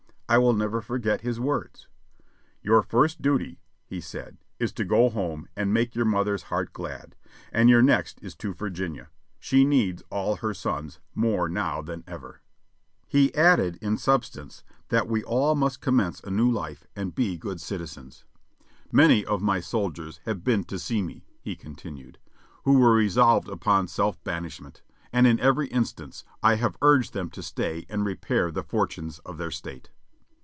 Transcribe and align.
I 0.31 0.37
will 0.37 0.53
never 0.53 0.79
forget 0.79 1.19
his 1.19 1.41
words. 1.41 1.89
"Your 2.63 2.83
first 2.83 3.21
duty," 3.21 3.59
he 3.85 3.99
said, 3.99 4.37
"is 4.59 4.71
to 4.75 4.85
go 4.85 5.09
home 5.09 5.49
and 5.57 5.73
make 5.73 5.93
your 5.93 6.05
mother's 6.05 6.43
heart 6.43 6.71
glad, 6.71 7.17
and 7.51 7.69
your 7.69 7.81
next 7.81 8.17
is 8.21 8.33
to 8.37 8.53
Virginia. 8.53 9.09
She 9.41 9.65
needs 9.65 10.03
all 10.09 10.37
her 10.37 10.53
sons 10.53 11.01
more 11.13 11.49
now 11.49 11.81
than 11.81 12.05
ever." 12.07 12.39
He 13.09 13.35
added, 13.35 13.77
in 13.81 13.97
substance, 13.97 14.63
that 14.87 15.09
we 15.09 15.21
all 15.21 15.53
must 15.53 15.81
commence 15.81 16.21
a 16.21 16.31
new 16.31 16.53
Hfe 16.53 16.85
and 16.95 17.13
be 17.13 17.37
good 17.37 17.59
citizens. 17.59 18.23
"Many 18.89 19.25
of 19.25 19.41
my 19.41 19.59
soldiers 19.59 20.21
have 20.23 20.45
been 20.45 20.63
to 20.63 20.79
see 20.79 21.01
me," 21.01 21.25
he 21.41 21.57
continued, 21.57 22.19
"who 22.63 22.79
were 22.79 22.95
re 22.95 23.09
solved 23.09 23.49
upon 23.49 23.89
self 23.89 24.23
banishment, 24.23 24.81
and 25.11 25.27
in 25.27 25.41
every 25.41 25.67
instance 25.67 26.23
I 26.41 26.55
have 26.55 26.77
urged 26.81 27.11
them 27.11 27.29
to 27.31 27.43
stay 27.43 27.85
and 27.89 28.05
repair 28.05 28.49
the 28.49 28.63
fortunes 28.63 29.19
of 29.25 29.37
their 29.37 29.51
State." 29.51 29.89